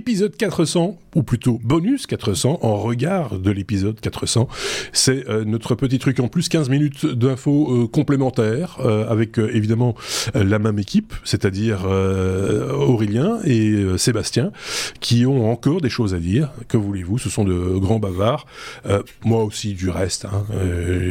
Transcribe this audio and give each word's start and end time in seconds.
épisode 0.00 0.34
400, 0.34 0.96
ou 1.14 1.22
plutôt 1.22 1.60
bonus 1.62 2.06
400, 2.06 2.60
en 2.62 2.76
regard 2.76 3.38
de 3.38 3.50
l'épisode 3.50 4.00
400. 4.00 4.48
C'est 4.94 5.28
euh, 5.28 5.44
notre 5.44 5.74
petit 5.74 5.98
truc 5.98 6.20
en 6.20 6.28
plus, 6.28 6.48
15 6.48 6.70
minutes 6.70 7.04
d'infos 7.04 7.70
euh, 7.70 7.86
complémentaires, 7.86 8.78
euh, 8.80 9.06
avec 9.10 9.36
évidemment 9.36 9.94
la 10.34 10.58
même 10.58 10.78
équipe, 10.78 11.12
c'est-à-dire 11.24 11.84
Aurélien 11.84 13.40
et 13.44 13.98
Sébastien, 13.98 14.52
qui 15.00 15.26
ont 15.26 15.50
encore 15.50 15.82
des 15.82 15.90
choses 15.90 16.14
à 16.14 16.18
dire. 16.18 16.50
Que 16.68 16.78
voulez-vous, 16.78 17.18
ce 17.18 17.28
sont 17.28 17.44
de 17.44 17.78
grands 17.78 17.98
bavards. 17.98 18.46
moi 19.24 19.44
aussi, 19.44 19.74
du 19.74 19.90
reste, 19.90 20.24
hein, 20.24 20.46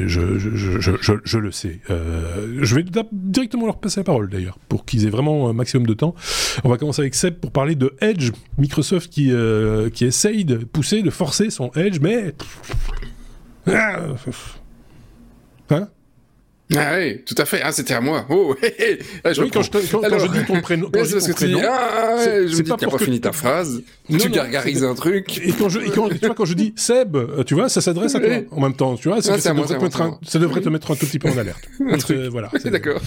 je, 0.08 0.40
je, 0.40 1.38
le 1.38 1.52
sais. 1.52 1.80
je 1.90 2.76
vais 2.76 2.84
directement 3.12 3.68
leur 3.68 3.78
passer 3.78 4.00
la 4.00 4.04
parole 4.04 4.30
d'ailleurs, 4.30 4.58
pour 4.68 4.86
qu'ils 4.86 5.06
aient 5.06 5.12
vraiment 5.12 5.48
un 5.50 5.54
maximum 5.54 5.86
de 5.86 5.94
temps. 5.94 6.16
On 6.64 6.70
va 6.70 6.78
commencer 6.78 7.02
avec 7.02 7.14
Seb 7.14 7.36
pour 7.36 7.52
parler 7.52 7.76
de 7.76 7.94
Edge, 8.02 8.32
Microsoft 8.58 8.79
qui, 9.10 9.32
euh, 9.32 9.90
qui 9.90 10.06
essaye 10.06 10.46
de 10.46 10.58
pousser, 10.58 11.02
de 11.02 11.10
forcer 11.10 11.50
son 11.50 11.72
Edge, 11.76 12.00
mais... 12.02 12.34
Ah, 13.68 14.00
hein? 15.70 15.90
Ah 16.78 16.98
oui, 16.98 17.22
tout 17.26 17.36
à 17.38 17.46
fait. 17.46 17.62
Ah, 17.64 17.72
c'était 17.72 17.96
à 17.96 18.02
moi. 18.02 18.26
Oh, 18.30 18.56
je 18.62 19.42
oui, 19.42 19.50
quand, 19.52 19.64
je, 19.64 19.72
quand, 19.72 20.02
quand, 20.02 20.20
je, 20.20 20.28
dis 20.28 20.46
ton 20.46 20.62
prénom, 20.62 20.90
quand 20.94 21.04
je 21.04 21.18
dis 21.18 21.26
ton 21.26 21.34
prénom, 21.34 21.60
ah, 21.64 22.16
ouais, 22.16 22.48
je 22.48 22.58
me 22.58 22.62
dis, 22.62 22.70
pas 22.70 22.78
pour 22.78 22.98
pas 22.98 23.04
fini 23.04 23.20
ta 23.20 23.32
phrase. 23.32 23.82
Non, 24.08 24.20
tu 24.20 24.30
gargarises 24.30 24.84
un 24.84 24.94
truc. 24.94 25.40
Et 25.44 25.52
quand 25.52 25.70
je, 25.70 25.80
et 25.80 25.90
quand, 25.90 26.10
tu 26.10 26.18
vois, 26.18 26.36
quand 26.36 26.46
je 26.46 26.54
dis 26.54 26.74
Seb, 26.76 27.16
euh, 27.16 27.44
tu 27.44 27.56
vois, 27.56 27.70
ça 27.70 27.82
s'adresse 27.82 28.14
à 28.14 28.20
toi 28.20 28.30
en 28.52 28.62
même 28.62 28.76
temps. 28.76 28.96
Tu 28.96 29.08
vois, 29.08 29.22
ça, 29.22 29.40
ça, 29.40 29.54
devrait, 29.54 29.78
moi, 29.80 29.90
un, 30.00 30.20
ça 30.22 30.38
devrait 30.38 30.62
te 30.62 30.70
mettre 30.70 30.92
un 30.92 30.96
tout 30.96 31.08
petit 31.08 31.20
peu 31.20 31.30
en 31.30 31.38
alerte. 31.38 31.68
un 31.90 31.98
truc. 31.98 32.18
Euh, 32.18 32.30
voilà. 32.30 32.52
D'accord. 32.66 33.02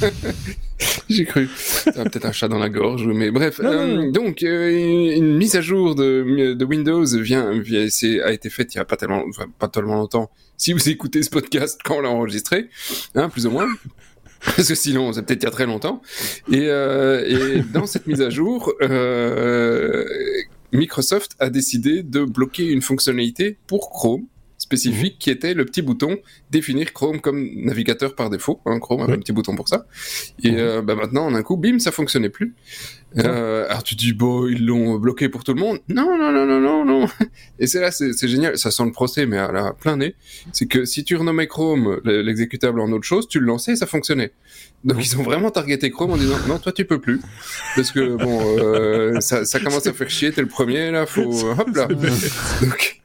J'ai 1.08 1.24
cru. 1.24 1.48
Peut-être 1.84 2.26
un 2.26 2.32
chat 2.32 2.48
dans 2.48 2.58
la 2.58 2.68
gorge, 2.68 3.06
mais 3.06 3.30
bref. 3.30 3.60
Euh, 3.62 4.10
donc, 4.10 4.42
euh, 4.42 5.16
une 5.16 5.36
mise 5.36 5.54
à 5.54 5.60
jour 5.60 5.94
de, 5.94 6.54
de 6.54 6.64
Windows 6.64 7.04
vient, 7.04 7.52
vient 7.60 7.86
a 8.24 8.32
été 8.32 8.50
faite 8.50 8.74
il 8.74 8.78
y 8.78 8.80
a 8.80 8.84
pas 8.84 8.96
tellement, 8.96 9.22
enfin, 9.28 9.46
pas 9.58 9.68
tellement 9.68 9.94
longtemps 9.94 10.30
si 10.62 10.72
vous 10.72 10.88
écoutez 10.88 11.24
ce 11.24 11.30
podcast 11.30 11.80
quand 11.82 11.96
on 11.96 12.00
l'a 12.02 12.08
enregistré, 12.08 12.68
hein, 13.16 13.28
plus 13.28 13.48
ou 13.48 13.50
Parce 14.56 14.68
que 14.68 14.74
sinon, 14.74 15.12
c'est 15.12 15.22
peut-être 15.22 15.42
il 15.42 15.46
y 15.46 15.48
a 15.48 15.52
très 15.52 15.66
longtemps. 15.66 16.02
Et, 16.50 16.66
euh, 16.66 17.58
et 17.58 17.62
dans 17.72 17.86
cette 17.86 18.06
mise 18.06 18.20
à 18.20 18.30
jour, 18.30 18.72
euh, 18.82 20.04
Microsoft 20.72 21.36
a 21.38 21.48
décidé 21.48 22.02
de 22.02 22.24
bloquer 22.24 22.66
une 22.66 22.82
fonctionnalité 22.82 23.58
pour 23.66 23.90
Chrome 23.90 24.26
spécifique 24.62 25.18
qui 25.18 25.30
était 25.30 25.54
le 25.54 25.64
petit 25.64 25.82
bouton 25.82 26.18
définir 26.50 26.92
Chrome 26.92 27.20
comme 27.20 27.50
navigateur 27.56 28.14
par 28.14 28.30
défaut. 28.30 28.60
Hein, 28.64 28.78
Chrome 28.78 29.02
avait 29.02 29.14
un 29.14 29.18
petit 29.18 29.32
bouton 29.32 29.56
pour 29.56 29.68
ça. 29.68 29.86
Et 30.42 30.54
euh, 30.54 30.82
bah 30.82 30.94
maintenant, 30.94 31.26
en 31.26 31.34
un 31.34 31.42
coup, 31.42 31.56
bim, 31.56 31.78
ça 31.78 31.90
fonctionnait 31.90 32.30
plus. 32.30 32.54
Euh, 33.18 33.66
alors 33.68 33.82
tu 33.82 33.94
dis 33.94 34.12
bon, 34.12 34.46
ils 34.46 34.64
l'ont 34.64 34.98
bloqué 34.98 35.28
pour 35.28 35.44
tout 35.44 35.54
le 35.54 35.60
monde. 35.60 35.78
Non, 35.88 36.16
non, 36.18 36.32
non, 36.32 36.46
non, 36.46 36.60
non, 36.60 36.84
non. 36.84 37.08
Et 37.58 37.66
c'est 37.66 37.80
là, 37.80 37.90
c'est 37.90 38.28
génial. 38.28 38.56
Ça 38.56 38.70
sent 38.70 38.84
le 38.84 38.92
procès, 38.92 39.26
mais 39.26 39.38
à 39.38 39.52
la 39.52 39.72
plein 39.72 39.96
nez. 39.96 40.14
C'est 40.52 40.66
que 40.66 40.84
si 40.84 41.04
tu 41.04 41.16
renommais 41.16 41.46
Chrome 41.46 42.00
l'exécutable 42.04 42.80
en 42.80 42.90
autre 42.92 43.04
chose, 43.04 43.28
tu 43.28 43.40
le 43.40 43.46
lançais 43.46 43.72
et 43.72 43.76
ça 43.76 43.86
fonctionnait. 43.86 44.32
Donc 44.84 45.04
ils 45.04 45.16
ont 45.18 45.22
vraiment 45.22 45.50
targeté 45.50 45.90
Chrome 45.90 46.12
en 46.12 46.16
disant 46.16 46.36
non, 46.48 46.58
toi 46.58 46.72
tu 46.72 46.84
peux 46.84 47.00
plus 47.00 47.20
parce 47.76 47.90
que 47.90 48.16
bon, 48.16 48.40
euh, 48.58 49.20
ça, 49.20 49.44
ça 49.44 49.60
commence 49.60 49.86
à 49.86 49.92
faire 49.92 50.10
chier. 50.10 50.32
T'es 50.32 50.42
le 50.42 50.48
premier 50.48 50.90
là, 50.90 51.06
faut 51.06 51.50
hop 51.58 51.68
là. 51.74 51.86
Donc 51.86 53.02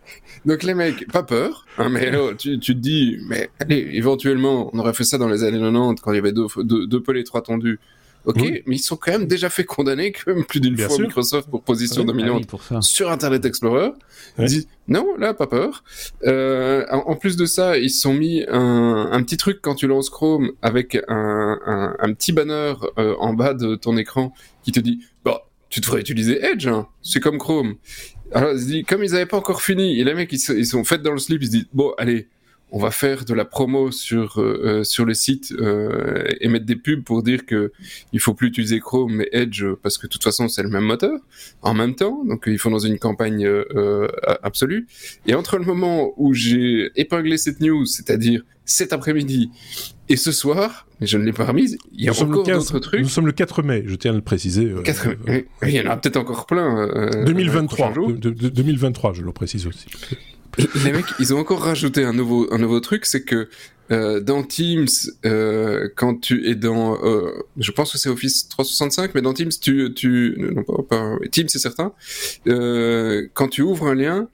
donc 0.47 0.63
les 0.63 0.73
mecs, 0.73 1.11
pas 1.11 1.23
peur, 1.23 1.65
hein, 1.77 1.89
mais 1.89 2.15
oh, 2.15 2.33
tu, 2.33 2.57
tu, 2.57 2.73
te 2.73 2.79
dis, 2.79 3.17
mais 3.27 3.49
allez, 3.59 3.89
éventuellement, 3.93 4.69
on 4.71 4.79
aurait 4.79 4.93
fait 4.93 5.03
ça 5.03 5.17
dans 5.17 5.27
les 5.27 5.43
années 5.43 5.59
90 5.59 5.99
quand 6.01 6.13
il 6.13 6.15
y 6.15 6.19
avait 6.19 6.31
deux, 6.31 6.45
deux, 6.59 6.87
deux 6.87 7.03
pelés, 7.03 7.25
trois 7.25 7.41
tendus. 7.41 7.79
Ok, 8.27 8.41
mais 8.65 8.75
ils 8.75 8.79
sont 8.79 8.97
quand 8.97 9.11
même 9.11 9.25
déjà 9.25 9.49
fait 9.49 9.63
condamner 9.63 10.11
quand 10.11 10.33
même 10.33 10.43
plus 10.43 10.59
d'une 10.59 10.77
fois 10.77 10.97
Microsoft 10.99 11.49
pour 11.49 11.63
position 11.63 12.03
dominante 12.03 12.43
ah 12.71 12.81
sur 12.81 13.09
Internet 13.09 13.45
Explorer. 13.45 13.91
Ils 14.37 14.45
disent 14.45 14.67
non, 14.89 15.15
là 15.17 15.33
pas 15.33 15.47
peur. 15.47 15.85
Euh, 16.25 16.85
en, 16.91 17.15
plus 17.15 17.37
de 17.37 17.45
ça, 17.45 17.77
ils 17.77 17.89
se 17.89 18.01
sont 18.01 18.13
mis 18.13 18.43
un, 18.49 19.09
un, 19.11 19.23
petit 19.23 19.37
truc 19.37 19.59
quand 19.61 19.75
tu 19.75 19.87
lances 19.87 20.09
Chrome 20.09 20.51
avec 20.61 20.97
un, 21.07 21.57
un, 21.65 21.95
un 21.97 22.13
petit 22.13 22.33
banner 22.33 22.73
euh, 22.97 23.15
en 23.19 23.33
bas 23.33 23.53
de 23.53 23.75
ton 23.75 23.95
écran 23.95 24.33
qui 24.61 24.73
te 24.73 24.81
dit 24.81 24.99
bah 25.23 25.47
tu 25.69 25.79
devrais 25.79 26.01
utiliser 26.01 26.43
Edge, 26.43 26.67
hein. 26.67 26.87
c'est 27.01 27.19
comme 27.19 27.37
Chrome. 27.37 27.75
Alors, 28.33 28.53
comme 28.87 29.03
ils 29.03 29.11
n'avaient 29.11 29.25
pas 29.25 29.37
encore 29.37 29.61
fini, 29.61 29.99
et 29.99 30.03
les 30.03 30.13
mecs, 30.13 30.31
ils, 30.31 30.65
sont 30.65 30.83
faits 30.83 31.01
dans 31.01 31.11
le 31.11 31.17
slip, 31.17 31.41
ils 31.41 31.45
se 31.45 31.51
disent, 31.51 31.67
bon, 31.73 31.93
allez, 31.97 32.27
on 32.71 32.79
va 32.79 32.91
faire 32.91 33.23
de 33.25 33.33
la 33.33 33.45
promo 33.45 33.91
sur 33.91 34.39
euh, 34.39 34.61
euh, 34.63 34.83
sur 34.83 35.05
le 35.05 35.13
site 35.13 35.53
euh, 35.57 36.27
et 36.41 36.49
mettre 36.49 36.65
des 36.65 36.75
pubs 36.75 37.03
pour 37.03 37.23
dire 37.23 37.45
que 37.45 37.71
il 38.11 38.19
faut 38.19 38.33
plus 38.33 38.47
utiliser 38.49 38.79
Chrome 38.79 39.15
mais 39.15 39.29
Edge 39.31 39.63
parce 39.81 39.97
que 39.97 40.07
de 40.07 40.11
toute 40.11 40.23
façon 40.23 40.47
c'est 40.47 40.63
le 40.63 40.69
même 40.69 40.83
moteur 40.83 41.19
en 41.61 41.73
même 41.73 41.95
temps. 41.95 42.23
Donc 42.25 42.43
ils 42.47 42.59
font 42.59 42.71
dans 42.71 42.79
une 42.79 42.99
campagne 42.99 43.47
absolue. 44.43 44.87
Et 45.25 45.35
entre 45.35 45.57
le 45.57 45.65
moment 45.65 46.13
où 46.17 46.33
j'ai 46.33 46.91
épinglé 46.95 47.37
cette 47.37 47.61
news 47.61 47.85
c'est-à-dire 47.85 48.43
cet 48.65 48.91
après-midi 48.91 49.49
et 50.09 50.17
ce 50.17 50.33
soir 50.33 50.87
mais 50.99 51.07
je 51.07 51.17
ne 51.17 51.23
l'ai 51.23 51.31
pas 51.31 51.45
remise 51.45 51.77
il 51.93 52.03
y 52.03 52.09
a 52.09 52.11
encore 52.11 52.43
d'autres 52.43 52.79
trucs. 52.79 52.99
Nous 52.99 53.07
sommes 53.07 53.27
le 53.27 53.31
4 53.31 53.63
mai 53.63 53.83
je 53.85 53.95
tiens 53.95 54.11
à 54.11 54.15
le 54.15 54.21
préciser 54.21 54.73
4 54.83 55.25
mai. 55.25 55.47
il 55.63 55.69
y 55.69 55.79
en 55.79 55.89
a 55.89 55.95
peut-être 55.95 56.17
encore 56.17 56.45
plein 56.45 56.87
2023 57.25 57.93
2023 57.93 59.13
je 59.13 59.21
le 59.21 59.31
précise 59.31 59.67
aussi 59.67 59.87
les 60.57 60.91
mecs, 60.91 61.05
ils 61.19 61.33
ont 61.33 61.39
encore 61.39 61.61
rajouté 61.61 62.03
un 62.03 62.13
nouveau, 62.13 62.51
un 62.53 62.57
nouveau 62.57 62.79
truc, 62.79 63.05
c'est 63.05 63.23
que 63.23 63.49
euh, 63.91 64.19
dans 64.19 64.43
Teams, 64.43 64.87
euh, 65.25 65.87
quand 65.95 66.19
tu 66.19 66.47
es 66.47 66.55
dans, 66.55 67.01
euh, 67.03 67.31
je 67.57 67.71
pense 67.71 67.91
que 67.91 67.97
c'est 67.97 68.09
Office 68.09 68.49
365, 68.49 69.15
mais 69.15 69.21
dans 69.21 69.33
Teams, 69.33 69.51
tu, 69.61 69.93
tu, 69.93 70.35
non 70.37 70.63
pas, 70.63 70.83
pas 70.83 71.15
Teams 71.31 71.47
c'est 71.47 71.59
certain, 71.59 71.93
euh, 72.47 73.27
quand 73.33 73.47
tu 73.47 73.61
ouvres 73.61 73.87
un 73.87 73.95
lien, 73.95 74.27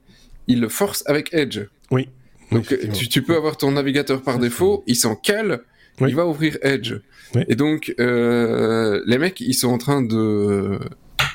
il 0.48 0.60
le 0.60 0.68
force 0.68 1.04
avec 1.06 1.32
Edge. 1.32 1.60
Oui. 1.90 2.08
Donc 2.50 2.74
tu, 2.92 3.08
tu, 3.08 3.22
peux 3.22 3.36
avoir 3.36 3.56
ton 3.56 3.72
navigateur 3.72 4.22
par 4.22 4.38
défaut, 4.38 4.84
il 4.86 4.96
s'en 4.96 5.16
cale, 5.16 5.62
il 6.00 6.14
va 6.14 6.26
ouvrir 6.26 6.58
Edge. 6.62 6.94
Et 7.48 7.56
donc 7.56 7.94
euh, 7.98 9.02
les 9.06 9.18
mecs, 9.18 9.40
ils 9.40 9.54
sont 9.54 9.68
en 9.68 9.78
train 9.78 10.02
de 10.02 10.78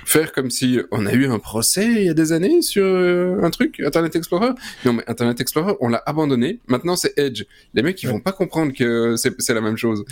faire 0.10 0.32
comme 0.32 0.50
si 0.50 0.80
on 0.92 1.06
a 1.06 1.14
eu 1.14 1.28
un 1.28 1.40
procès 1.40 1.88
il 1.88 2.06
y 2.06 2.10
a 2.10 2.14
des 2.14 2.32
années 2.32 2.62
sur 2.62 2.84
euh, 2.84 3.40
un 3.44 3.50
truc, 3.52 3.80
Internet 3.80 4.16
Explorer? 4.16 4.52
Non, 4.84 4.94
mais 4.94 5.04
Internet 5.08 5.40
Explorer, 5.40 5.74
on 5.82 5.88
l'a 5.88 6.02
abandonné. 6.06 6.60
Maintenant, 6.68 6.96
c'est 6.96 7.18
Edge. 7.18 7.44
Les 7.76 7.84
mecs, 7.84 8.02
ils 8.02 8.10
vont 8.10 8.20
pas 8.20 8.32
comprendre 8.32 8.74
que 8.74 9.16
c'est 9.18 9.54
la 9.54 9.62
même 9.62 9.78
chose. 9.78 10.04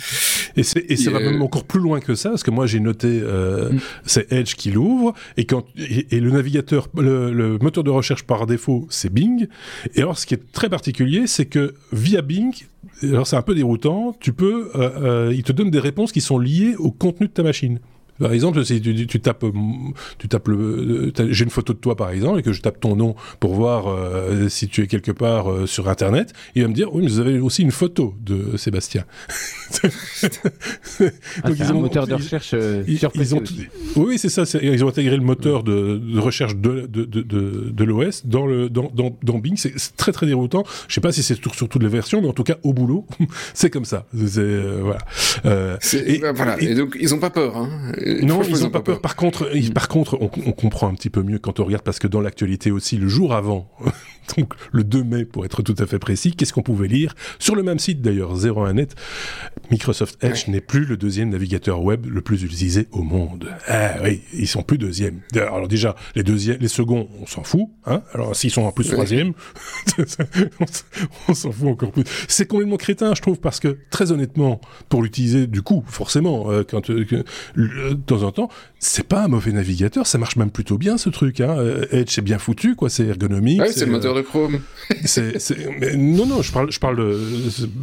Et, 0.56 0.62
et 0.88 0.96
ça 0.96 1.10
va 1.10 1.18
même 1.18 1.42
encore 1.42 1.64
plus 1.64 1.80
loin 1.80 2.00
que 2.00 2.14
ça, 2.14 2.30
parce 2.30 2.44
que 2.44 2.50
moi, 2.50 2.66
j'ai 2.66 2.80
noté, 2.80 3.08
euh, 3.08 3.70
mm. 3.70 3.80
c'est 4.06 4.32
Edge 4.32 4.54
qui 4.54 4.70
l'ouvre, 4.70 5.14
et 5.36 5.44
quand 5.44 5.64
et, 5.76 6.20
le 6.20 6.30
navigateur, 6.30 6.88
le, 6.96 7.58
moteur 7.58 7.82
de 7.82 7.90
recherche 7.90 8.22
par 8.22 8.46
défaut, 8.46 8.86
c'est 8.90 9.12
Bing. 9.12 9.48
Et 9.94 10.00
alors, 10.00 10.18
ce 10.18 10.26
qui 10.26 10.34
est 10.34 10.52
très 10.52 10.68
particulier, 10.68 11.26
c'est 11.26 11.46
que 11.46 11.74
via 11.92 12.22
Bing, 12.22 12.54
alors 13.02 13.26
c'est 13.26 13.36
un 13.36 13.42
peu 13.42 13.54
déroutant, 13.54 14.16
tu 14.20 14.32
peux, 14.32 14.70
euh, 14.76 15.32
il 15.34 15.42
te 15.42 15.52
donne 15.52 15.70
des 15.70 15.80
réponses 15.80 16.12
qui 16.12 16.20
sont 16.20 16.38
liées 16.38 16.76
au 16.78 16.92
contenu 16.92 17.26
de 17.26 17.32
ta 17.32 17.42
machine. 17.42 17.80
Par 18.18 18.32
exemple, 18.32 18.64
si 18.64 18.80
tu, 18.80 19.06
tu 19.06 19.20
tapes, 19.20 19.44
tu 20.18 20.28
tapes 20.28 20.48
le, 20.48 21.12
j'ai 21.30 21.44
une 21.44 21.50
photo 21.50 21.72
de 21.72 21.78
toi 21.78 21.96
par 21.96 22.10
exemple 22.10 22.40
et 22.40 22.42
que 22.42 22.52
je 22.52 22.60
tape 22.60 22.80
ton 22.80 22.96
nom 22.96 23.14
pour 23.40 23.54
voir 23.54 23.88
euh, 23.88 24.48
si 24.48 24.68
tu 24.68 24.82
es 24.82 24.86
quelque 24.86 25.12
part 25.12 25.50
euh, 25.50 25.66
sur 25.66 25.88
Internet, 25.88 26.32
il 26.54 26.62
va 26.62 26.68
me 26.68 26.74
dire 26.74 26.92
oui, 26.94 27.02
mais 27.02 27.08
vous 27.08 27.20
avez 27.20 27.38
aussi 27.38 27.62
une 27.62 27.70
photo 27.70 28.14
de 28.20 28.56
Sébastien. 28.56 29.04
ah, 29.82 31.50
ils 31.50 31.62
ont 31.72 31.78
un 31.78 31.80
moteur 31.80 32.06
de 32.06 32.14
recherche 32.14 32.50
euh, 32.54 32.82
ils, 32.86 33.00
ils 33.14 33.34
ont, 33.34 33.42
Oui, 33.96 34.18
c'est 34.18 34.28
ça. 34.28 34.44
Ils 34.60 34.84
ont 34.84 34.88
intégré 34.88 35.16
le 35.16 35.22
moteur 35.22 35.62
de, 35.62 35.98
de 35.98 36.18
recherche 36.18 36.56
de, 36.56 36.86
de, 36.86 37.04
de, 37.04 37.22
de 37.70 37.84
l'OS 37.84 38.26
dans 38.26 38.46
le 38.46 38.68
dans, 38.68 38.90
dans, 38.94 39.16
dans 39.22 39.38
Bing. 39.38 39.56
C'est 39.56 39.96
très 39.96 40.12
très 40.12 40.26
déroutant. 40.26 40.64
Je 40.88 40.94
sais 40.94 41.00
pas 41.00 41.12
si 41.12 41.22
c'est 41.22 41.34
sur, 41.34 41.54
sur, 41.54 41.68
toutes 41.68 41.82
les 41.82 41.88
versions, 41.88 42.20
mais 42.20 42.28
en 42.28 42.32
tout 42.32 42.44
cas 42.44 42.56
au 42.62 42.72
boulot, 42.72 43.06
c'est 43.54 43.70
comme 43.70 43.84
ça. 43.84 44.06
Euh, 44.14 44.80
voilà. 44.82 45.78
et, 45.92 46.18
voilà. 46.34 46.60
Et, 46.60 46.74
donc 46.74 46.96
ils 46.98 47.14
ont 47.14 47.20
pas 47.20 47.30
peur. 47.30 47.56
Hein 47.56 47.68
non, 48.22 48.42
ils 48.42 48.62
n'ont 48.62 48.70
pas 48.70 48.80
peur. 48.80 49.00
Par 49.00 49.16
contre, 49.16 49.50
par 49.72 49.88
contre, 49.88 50.18
on, 50.20 50.30
on, 50.46 50.52
comprend 50.52 50.88
un 50.88 50.94
petit 50.94 51.10
peu 51.10 51.22
mieux 51.22 51.38
quand 51.38 51.60
on 51.60 51.64
regarde 51.64 51.82
parce 51.82 51.98
que 51.98 52.06
dans 52.06 52.20
l'actualité 52.20 52.70
aussi, 52.70 52.96
le 52.96 53.08
jour 53.08 53.34
avant, 53.34 53.70
donc 54.36 54.54
le 54.72 54.84
2 54.84 55.04
mai 55.04 55.24
pour 55.24 55.44
être 55.44 55.62
tout 55.62 55.74
à 55.78 55.86
fait 55.86 55.98
précis, 55.98 56.32
qu'est-ce 56.32 56.52
qu'on 56.52 56.62
pouvait 56.62 56.88
lire 56.88 57.14
sur 57.38 57.54
le 57.54 57.62
même 57.62 57.78
site 57.78 58.02
d'ailleurs 58.02 58.36
01net 58.36 58.90
Microsoft 59.70 60.22
Edge 60.22 60.48
n'est 60.48 60.60
plus 60.60 60.84
le 60.84 60.96
deuxième 60.96 61.30
navigateur 61.30 61.82
web 61.82 62.06
le 62.06 62.20
plus 62.20 62.42
utilisé 62.42 62.88
au 62.92 63.02
monde. 63.02 63.48
Ah 63.66 63.94
oui, 64.02 64.22
ils 64.34 64.48
sont 64.48 64.62
plus 64.62 64.78
deuxième. 64.78 65.20
Alors 65.34 65.68
déjà 65.68 65.94
les 66.14 66.22
deuxièmes, 66.22 66.58
les 66.60 66.68
seconds, 66.68 67.08
on 67.20 67.26
s'en 67.26 67.42
fout. 67.42 67.68
Hein 67.86 68.02
alors 68.12 68.34
s'ils 68.34 68.50
sont 68.50 68.62
en 68.62 68.72
plus 68.72 68.88
troisième, 68.88 69.32
on 71.28 71.34
s'en 71.34 71.52
fout 71.52 71.68
encore 71.68 71.92
plus. 71.92 72.04
C'est 72.28 72.46
complètement 72.46 72.76
crétin, 72.76 73.14
je 73.14 73.22
trouve, 73.22 73.38
parce 73.38 73.60
que 73.60 73.78
très 73.90 74.12
honnêtement, 74.12 74.60
pour 74.88 75.02
l'utiliser 75.02 75.46
du 75.46 75.62
coup, 75.62 75.84
forcément, 75.86 76.50
euh, 76.50 76.62
quand 76.68 76.90
euh, 76.90 77.04
temps 78.02 78.22
en 78.22 78.32
temps, 78.32 78.48
c'est 78.78 79.06
pas 79.06 79.24
un 79.24 79.28
mauvais 79.28 79.52
navigateur, 79.52 80.06
ça 80.06 80.18
marche 80.18 80.36
même 80.36 80.50
plutôt 80.50 80.78
bien 80.78 80.98
ce 80.98 81.08
truc. 81.10 81.40
Hein. 81.40 81.56
Edge 81.90 82.10
c'est 82.10 82.22
bien 82.22 82.38
foutu, 82.38 82.74
quoi, 82.74 82.90
c'est 82.90 83.06
ergonomique. 83.06 83.62
c'est 83.72 83.86
le 83.86 83.92
moteur 83.92 84.14
de 84.14 84.22
chrome. 84.22 84.60
non, 85.96 86.26
non, 86.26 86.42
je 86.42 86.52
parle, 86.52 86.70
je 86.70 86.78
parle 86.78 86.96
de, 86.96 87.18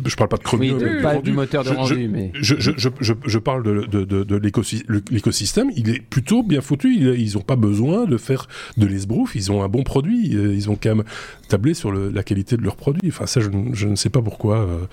je 0.06 0.16
parle 0.16 0.30
pas 0.30 0.38
de 0.38 0.44
chromium. 0.44 0.80
Oui, 0.82 1.02
pas 1.02 1.18
du 1.18 1.32
moteur 1.32 1.64
de 1.64 1.70
rendu, 1.70 2.08
mais. 2.08 2.32
Je, 2.34 2.56
je, 2.58 2.72
je, 2.78 2.90
je, 3.00 3.38
parle 3.40 3.64
de, 3.64 3.86
de, 3.86 4.04
de, 4.04 4.24
de 4.24 4.36
l'écosystème. 4.36 5.72
Il 5.76 5.90
est 5.90 6.02
plutôt 6.02 6.44
bien 6.44 6.62
foutu. 6.62 6.96
Ils 6.96 7.38
ont 7.38 7.42
pas 7.42 7.56
besoin 7.56 8.06
de 8.06 8.18
faire 8.18 8.48
de 8.78 8.86
l'esbrouf. 8.86 9.36
Ils 9.36 9.52
ont 9.52 9.64
un 9.64 9.70
bon 9.70 9.84
produit. 9.84 10.28
Ils 10.30 10.70
ont 10.70 10.78
quand 10.82 10.96
même 10.96 11.06
tablé 11.48 11.74
sur 11.74 11.92
le, 11.92 12.10
la 12.10 12.24
qualité 12.24 12.58
de 12.58 12.64
leur 12.64 12.76
produit. 12.76 13.10
Enfin, 13.10 13.26
ça, 13.26 13.42
je, 13.42 13.50
je 13.74 13.88
ne 13.88 13.96
sais 13.96 14.10
pas 14.10 14.22
pourquoi. 14.22 14.60
Euh, 14.60 14.86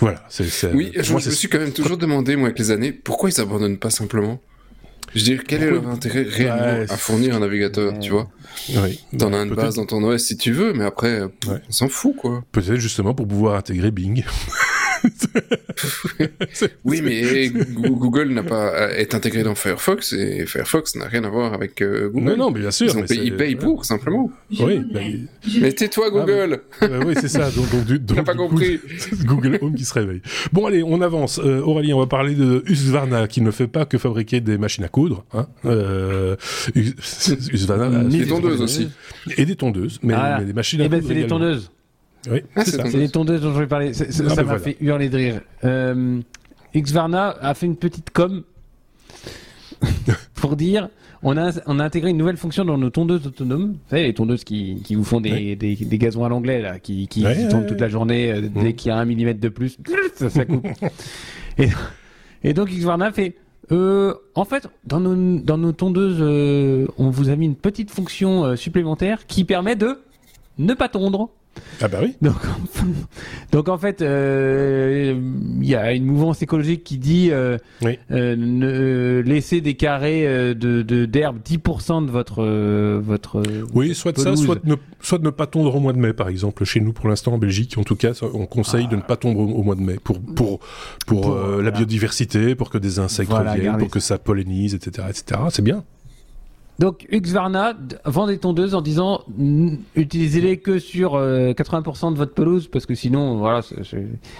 voilà. 0.00 0.24
c'est 0.28 0.44
oui, 0.72 0.92
je, 0.94 1.14
me 1.14 1.20
suis 1.20 1.48
quand 1.48 1.58
même 1.58 1.72
toujours 1.72 1.96
demandé, 1.96 2.36
moi, 2.36 2.46
avec 2.46 2.58
les 2.58 2.70
années, 2.70 2.92
pourquoi 2.92 3.30
ils 3.30 3.40
abandonnent 3.40 3.78
pas 3.78 3.90
simplement? 3.90 4.40
Je 5.14 5.20
veux 5.20 5.24
dire, 5.24 5.44
quel 5.46 5.62
est 5.62 5.70
leur 5.70 5.86
intérêt 5.88 6.22
réellement 6.22 6.84
à 6.88 6.96
fournir 6.96 7.36
un 7.36 7.40
navigateur, 7.40 7.98
tu 7.98 8.10
vois 8.10 8.28
oui. 8.76 9.00
T'en 9.18 9.32
as 9.32 9.38
une 9.38 9.54
base 9.54 9.74
dans 9.76 9.86
ton 9.86 10.02
OS 10.04 10.22
si 10.22 10.36
tu 10.36 10.52
veux, 10.52 10.72
mais 10.72 10.84
après, 10.84 11.22
on 11.46 11.72
s'en 11.72 11.88
fout, 11.88 12.16
quoi. 12.16 12.44
Peut-être 12.52 12.76
justement 12.76 13.14
pour 13.14 13.26
pouvoir 13.26 13.56
intégrer 13.56 13.90
Bing. 13.90 14.24
oui, 16.84 17.00
mais 17.02 17.48
Google 17.48 18.28
n'a 18.32 18.42
pas 18.42 18.90
est 18.92 19.14
intégré 19.14 19.42
dans 19.42 19.54
Firefox 19.54 20.12
et 20.12 20.46
Firefox 20.46 20.96
n'a 20.96 21.06
rien 21.06 21.24
à 21.24 21.28
voir 21.28 21.54
avec 21.54 21.82
euh, 21.82 22.08
Google. 22.08 22.24
Non, 22.24 22.36
non, 22.36 22.50
bien 22.50 22.70
sûr. 22.70 22.94
Ils, 23.10 23.36
payent, 23.36 23.56
pour 23.56 23.84
simplement. 23.84 24.30
Oui. 24.58 24.84
Mais 25.60 25.72
tais-toi, 25.72 26.06
ah, 26.08 26.10
Google. 26.10 26.60
oui, 27.06 27.14
c'est 27.20 27.28
ça. 27.28 27.50
Donc, 27.50 27.70
donc, 27.70 27.98
donc 28.04 28.24
pas 28.24 28.34
compris. 28.34 28.80
Google 29.24 29.58
Home 29.60 29.74
qui 29.74 29.84
se 29.84 29.94
réveille. 29.94 30.22
Bon, 30.52 30.66
allez, 30.66 30.82
on 30.82 31.00
avance. 31.00 31.40
Euh, 31.42 31.60
Aurélie, 31.60 31.92
on 31.92 31.98
va 31.98 32.06
parler 32.06 32.34
de 32.34 32.62
Husqvarna 32.66 33.28
qui 33.28 33.40
ne 33.40 33.50
fait 33.50 33.68
pas 33.68 33.84
que 33.84 33.98
fabriquer 33.98 34.40
des 34.40 34.58
machines 34.58 34.84
à 34.84 34.88
coudre. 34.88 35.24
Hein. 35.32 35.46
Euh, 35.64 36.36
Husqvarna. 36.74 38.04
Des 38.04 38.26
tondeuses 38.26 38.60
aussi. 38.60 38.88
Et 39.36 39.44
des 39.46 39.56
tondeuses, 39.56 39.98
mais, 40.02 40.14
ah, 40.16 40.36
mais 40.38 40.46
des 40.46 40.52
machines 40.52 40.80
à 40.80 40.84
eh 40.84 40.88
ben, 40.88 41.00
coudre. 41.00 41.08
c'est 41.08 41.20
des 41.20 41.26
tondeuses. 41.26 41.70
Oui, 42.30 42.42
ah, 42.56 42.64
c'est 42.64 42.92
les 42.94 43.08
tondeuses 43.08 43.40
dont 43.40 43.54
je 43.54 43.60
vais 43.60 43.66
parler. 43.66 43.92
Ah, 43.98 44.10
ça 44.10 44.42
m'a 44.42 44.58
fait 44.58 44.76
hurler 44.80 45.08
de 45.08 45.16
rire. 45.16 45.40
Euh, 45.64 46.20
Xvarna 46.74 47.36
a 47.40 47.54
fait 47.54 47.66
une 47.66 47.76
petite 47.76 48.10
com 48.10 48.42
pour 50.34 50.56
dire 50.56 50.88
on 51.22 51.36
a, 51.36 51.52
on 51.66 51.78
a 51.78 51.84
intégré 51.84 52.10
une 52.10 52.18
nouvelle 52.18 52.36
fonction 52.36 52.64
dans 52.64 52.76
nos 52.76 52.90
tondeuses 52.90 53.26
autonomes. 53.26 53.72
Vous 53.72 53.90
savez, 53.90 54.04
les 54.04 54.14
tondeuses 54.14 54.44
qui, 54.44 54.82
qui 54.84 54.94
vous 54.94 55.04
font 55.04 55.20
des, 55.20 55.56
des, 55.56 55.74
des, 55.74 55.98
gazons 55.98 56.24
à 56.24 56.28
l'anglais, 56.28 56.60
là, 56.60 56.78
qui, 56.78 57.08
qui, 57.08 57.24
tournent 57.48 57.66
toute 57.66 57.80
la 57.80 57.88
journée. 57.88 58.30
Euh, 58.30 58.40
dès 58.42 58.70
mm. 58.70 58.72
qu'il 58.74 58.88
y 58.88 58.92
a 58.92 58.98
un 58.98 59.04
millimètre 59.04 59.40
de 59.40 59.48
plus, 59.48 59.78
ça, 60.14 60.28
ça 60.28 60.44
coupe. 60.44 60.66
et, 61.58 61.68
et 62.42 62.52
donc 62.52 62.68
Xvarna 62.68 63.10
fait 63.12 63.36
euh, 63.72 64.14
en 64.34 64.44
fait, 64.44 64.68
dans 64.84 65.00
nos, 65.00 65.40
dans 65.40 65.58
nos 65.58 65.72
tondeuses, 65.72 66.18
euh, 66.20 66.86
on 66.98 67.10
vous 67.10 67.30
a 67.30 67.36
mis 67.36 67.46
une 67.46 67.56
petite 67.56 67.90
fonction 67.90 68.44
euh, 68.44 68.56
supplémentaire 68.56 69.26
qui 69.26 69.44
permet 69.44 69.76
de 69.76 69.98
ne 70.58 70.74
pas 70.74 70.88
tondre. 70.88 71.30
Ah 71.80 71.88
bah 71.88 71.98
oui. 72.02 72.16
Donc, 72.22 72.36
donc 73.52 73.68
en 73.68 73.78
fait, 73.78 74.02
euh, 74.02 75.14
il 75.60 75.68
y 75.68 75.74
a 75.74 75.92
une 75.92 76.04
mouvance 76.04 76.42
écologique 76.42 76.84
qui 76.84 76.98
dit 76.98 77.30
euh, 77.30 77.58
euh, 78.10 78.36
ne, 78.36 79.22
laisser 79.24 79.60
des 79.60 79.74
carrés 79.74 80.24
de 80.54 80.82
d'herbe 81.04 81.38
10% 81.44 82.06
de 82.06 82.10
votre 82.10 82.44
votre. 82.98 83.42
Oui, 83.74 83.94
soit 83.94 84.12
de 84.12 84.18
ça, 84.18 84.36
soit 84.36 84.56
de, 84.56 84.68
ne, 84.68 84.74
soit 85.00 85.18
de 85.18 85.24
ne 85.24 85.30
pas 85.30 85.46
tondre 85.46 85.74
au 85.74 85.80
mois 85.80 85.92
de 85.92 85.98
mai, 85.98 86.12
par 86.12 86.28
exemple. 86.28 86.64
Chez 86.64 86.80
nous, 86.80 86.92
pour 86.92 87.08
l'instant, 87.08 87.34
en 87.34 87.38
Belgique, 87.38 87.76
en 87.76 87.84
tout 87.84 87.96
cas, 87.96 88.12
on 88.22 88.46
conseille 88.46 88.88
de 88.88 88.96
ne 88.96 89.02
pas 89.02 89.16
tondre 89.16 89.40
au, 89.40 89.62
mois 89.62 89.74
de 89.74 89.82
mai 89.82 89.98
pour 90.02 90.20
pour 90.20 90.60
pour, 91.06 91.36
la 91.36 91.70
biodiversité, 91.70 92.54
pour 92.54 92.70
que 92.70 92.78
des 92.78 92.98
insectes 92.98 93.32
reviennent, 93.32 93.78
pour 93.78 93.90
que 93.90 94.00
ça 94.00 94.18
pollinise, 94.18 94.74
etc., 94.74 95.08
etc. 95.10 95.40
C'est 95.50 95.62
bien. 95.62 95.84
Donc 96.78 97.06
Husqvarna 97.10 97.74
vend 98.04 98.26
des 98.26 98.38
tondeuses 98.38 98.74
en 98.74 98.80
disant 98.80 99.22
utilisez-les 99.94 100.58
que 100.58 100.80
sur 100.80 101.14
80% 101.14 101.16
euh, 101.16 102.10
de 102.10 102.16
votre 102.16 102.34
pelouse 102.34 102.66
parce 102.66 102.84
que 102.84 102.96
sinon 102.96 103.38
voilà 103.38 103.60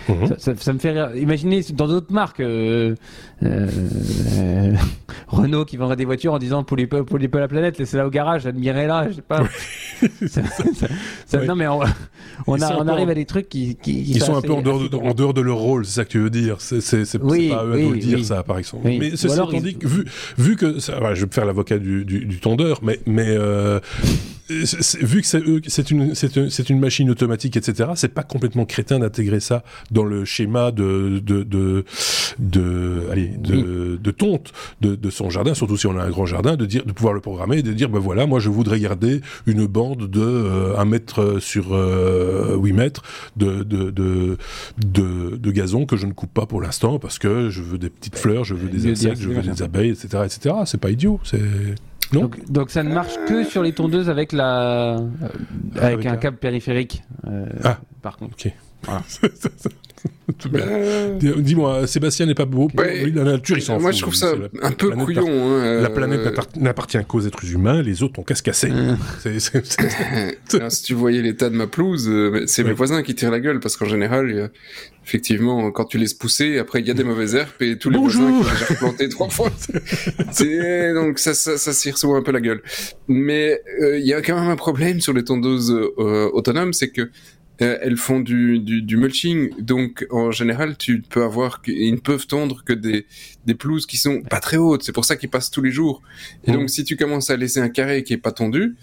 mhm. 0.08 0.34
ça, 0.38 0.72
me 0.72 0.78
fait 0.78 0.90
rire. 0.90 1.14
Imaginez 1.14 1.60
dans 1.72 1.86
d'autres 1.86 2.12
marques 2.12 2.40
euh, 2.40 2.96
euh, 3.44 4.74
Renault 5.28 5.64
qui 5.64 5.76
vendrait 5.76 5.94
des 5.94 6.04
voitures 6.04 6.32
en 6.32 6.38
disant 6.38 6.66
les 6.76 6.88
pour 6.88 7.18
les 7.18 7.28
la 7.28 7.48
planète 7.48 7.78
laissez-la 7.78 8.06
au 8.06 8.10
garage 8.10 8.46
admirez-la 8.46 9.10
je 9.10 9.16
sais 9.16 9.22
pas. 9.22 9.42
Non 11.46 11.56
mais 11.56 11.66
on, 11.66 11.80
on, 12.46 12.88
arrive 12.88 13.10
à 13.10 13.14
des 13.14 13.24
trucs 13.24 13.48
qui, 13.48 13.76
qui, 13.76 14.02
ils 14.02 14.22
sont 14.22 14.36
un 14.36 14.40
peu 14.40 14.52
en 14.52 14.62
dehors, 14.62 14.88
de, 14.88 14.96
en 14.96 15.14
dehors 15.14 15.34
de 15.34 15.40
leur 15.40 15.56
rôle 15.56 15.84
c'est 15.84 15.94
ça 15.94 16.04
que 16.04 16.10
tu 16.10 16.20
veux 16.20 16.30
dire 16.30 16.60
c'est 16.60 16.80
c'est 16.80 17.18
pas 17.18 17.34
eux 17.34 17.52
à 17.52 17.76
nous 17.76 17.96
dire 17.96 18.24
ça 18.24 18.42
par 18.42 18.58
exemple. 18.58 18.86
Mais 18.86 19.16
ceci 19.16 19.34
étant 19.34 19.48
dit 19.48 19.76
vu 19.80 20.04
vu 20.38 20.56
que 20.56 20.78
ça, 20.78 21.14
je 21.14 21.20
vais 21.20 21.26
me 21.26 21.32
faire 21.32 21.44
l'avocat 21.44 21.78
du 21.78 22.04
du, 22.04 22.23
tondeur, 22.40 22.80
mais, 22.82 23.00
mais 23.06 23.28
euh, 23.28 23.80
vu 24.48 25.22
que 25.22 25.26
c'est 25.26 25.90
une, 25.90 26.14
c'est 26.14 26.70
une 26.70 26.78
machine 26.78 27.10
automatique, 27.10 27.56
etc., 27.56 27.90
c'est 27.94 28.12
pas 28.12 28.22
complètement 28.22 28.66
crétin 28.66 28.98
d'intégrer 28.98 29.40
ça 29.40 29.64
dans 29.90 30.04
le 30.04 30.24
schéma 30.24 30.70
de, 30.70 31.20
de, 31.24 31.42
de, 31.42 31.84
de, 32.38 33.02
allez, 33.10 33.28
de, 33.28 33.96
de 33.96 34.10
tonte 34.10 34.52
de, 34.82 34.96
de, 34.96 35.10
son 35.10 35.30
jardin, 35.30 35.54
surtout 35.54 35.78
si 35.78 35.86
on 35.86 35.96
a 35.98 36.02
un 36.02 36.10
grand 36.10 36.26
jardin, 36.26 36.56
de 36.56 36.66
dire, 36.66 36.84
de 36.84 36.92
pouvoir 36.92 37.14
le 37.14 37.20
programmer 37.20 37.58
et 37.58 37.62
de 37.62 37.72
dire, 37.72 37.88
ben 37.88 37.98
voilà, 37.98 38.26
moi 38.26 38.38
je 38.38 38.50
voudrais 38.50 38.78
garder 38.80 39.22
une 39.46 39.66
bande 39.66 40.10
de 40.10 40.20
euh, 40.20 40.76
1 40.76 40.84
mètre 40.84 41.38
sur 41.40 41.72
euh, 41.72 42.56
8 42.56 42.72
mètres 42.74 43.02
de, 43.36 43.62
de, 43.62 43.90
de, 43.90 44.36
de, 44.76 45.36
de 45.36 45.50
gazon 45.50 45.86
que 45.86 45.96
je 45.96 46.06
ne 46.06 46.12
coupe 46.12 46.32
pas 46.32 46.44
pour 46.44 46.60
l'instant 46.60 46.98
parce 46.98 47.18
que 47.18 47.48
je 47.48 47.62
veux 47.62 47.78
des 47.78 47.90
petites 47.90 48.18
fleurs, 48.18 48.44
je 48.44 48.54
veux 48.54 48.68
des 48.68 48.90
insectes, 48.90 49.20
je 49.20 49.30
veux 49.30 49.40
des 49.40 49.62
abeilles, 49.62 49.90
etc., 49.90 50.24
etc. 50.26 50.54
C'est 50.66 50.80
pas 50.80 50.90
idiot, 50.90 51.18
c'est 51.24 51.40
donc, 52.20 52.50
donc, 52.50 52.70
ça 52.70 52.82
ne 52.82 52.92
marche 52.92 53.14
que 53.26 53.44
sur 53.44 53.62
les 53.62 53.72
tondeuses 53.72 54.08
avec 54.08 54.32
la 54.32 54.96
euh, 54.98 55.08
avec, 55.80 56.06
un, 56.06 56.16
câble 56.16 56.36
périphérique. 56.36 57.02
Euh, 57.26 57.46
ah. 57.62 57.78
Par 58.02 58.16
contre. 58.16 58.34
Ok. 58.34 58.52
Dis-moi, 61.38 61.86
Sébastien 61.86 62.26
n'est 62.26 62.34
pas 62.34 62.44
beau. 62.44 62.68
Oui, 62.76 63.12
la 63.12 63.24
nature, 63.24 63.58
il 63.58 63.62
s'en 63.62 63.78
Moi, 63.78 63.92
je 63.92 64.00
trouve 64.00 64.14
ça 64.14 64.32
un 64.62 64.72
peu 64.72 64.90
couillon. 64.90 65.26
Hein, 65.28 65.82
la 65.82 65.90
planète 65.90 66.26
euh. 66.26 66.60
n'appartient 66.60 66.98
qu'aux 67.06 67.20
êtres 67.20 67.44
humains, 67.50 67.82
les 67.82 68.02
autres 68.02 68.20
ont 68.20 68.22
qu'à 68.22 68.34
se 68.34 68.42
casser. 68.42 68.70
si 70.68 70.82
tu 70.82 70.94
voyais 70.94 71.22
l'état 71.22 71.50
de 71.50 71.56
ma 71.56 71.66
pelouse, 71.66 72.10
c'est 72.46 72.64
mes 72.64 72.72
voisins 72.72 73.02
qui 73.02 73.14
tirent 73.14 73.30
la 73.30 73.40
gueule 73.40 73.60
parce 73.60 73.76
qu'en 73.76 73.86
général, 73.86 74.50
effectivement, 75.04 75.70
quand 75.70 75.84
tu 75.84 75.98
laisses 75.98 76.14
pousser, 76.14 76.58
après 76.58 76.80
il 76.80 76.88
y 76.88 76.90
a 76.90 76.94
des 76.94 77.04
mauvaises 77.04 77.34
herbes 77.34 77.50
et 77.60 77.76
tous 77.76 77.90
les 77.90 77.98
voisins 77.98 78.26
qui 78.26 78.48
ont 78.48 78.52
déjà 78.52 78.66
replanté 78.66 79.08
trois 79.08 79.28
fois. 79.28 79.50
donc 80.94 81.18
ça, 81.18 81.34
ça, 81.34 81.58
ça 81.58 81.72
s'y 81.72 81.90
reçoit 81.90 82.16
un 82.16 82.22
peu 82.22 82.32
la 82.32 82.40
gueule. 82.40 82.62
Mais 83.08 83.60
euh, 83.82 83.98
il 83.98 84.06
y 84.06 84.14
a 84.14 84.22
quand 84.22 84.40
même 84.40 84.50
un 84.50 84.56
problème 84.56 85.00
sur 85.00 85.12
les 85.12 85.24
tondeuses 85.24 85.70
euh, 85.70 86.30
autonomes, 86.32 86.72
c'est 86.72 86.88
que 86.88 87.10
euh, 87.62 87.78
elles 87.80 87.96
font 87.96 88.18
du, 88.18 88.58
du, 88.58 88.82
du, 88.82 88.96
mulching, 88.96 89.50
donc 89.60 90.06
en 90.10 90.32
général 90.32 90.76
tu 90.76 91.02
peux 91.02 91.22
avoir, 91.22 91.62
ils 91.66 91.92
ne 91.92 91.98
peuvent 91.98 92.26
tondre 92.26 92.64
que 92.64 92.72
des, 92.72 93.06
des 93.46 93.54
pelouses 93.54 93.86
qui 93.86 93.96
sont 93.96 94.22
pas 94.22 94.40
très 94.40 94.56
hautes. 94.56 94.82
C'est 94.82 94.92
pour 94.92 95.04
ça 95.04 95.14
qu'ils 95.16 95.30
passent 95.30 95.50
tous 95.50 95.62
les 95.62 95.70
jours. 95.70 96.02
Et 96.44 96.50
mmh. 96.50 96.54
donc 96.54 96.70
si 96.70 96.82
tu 96.82 96.96
commences 96.96 97.30
à 97.30 97.36
laisser 97.36 97.60
un 97.60 97.68
carré 97.68 98.02
qui 98.02 98.12
est 98.12 98.18
pas 98.18 98.32
tondu, 98.32 98.74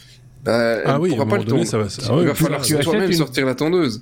bah, 0.43 0.79
ah 0.85 0.93
elle 0.95 1.01
oui, 1.01 1.09
pourra 1.09 1.25
pas 1.25 1.37
le 1.37 1.43
tondre. 1.43 1.65
Ça 1.65 1.77
va, 1.77 1.87
ah 1.87 2.17
il 2.19 2.27
va 2.27 2.33
falloir 2.33 2.65
toi-même 2.65 3.11
sortir 3.11 3.45
la 3.45 3.55
tondeuse. 3.55 4.01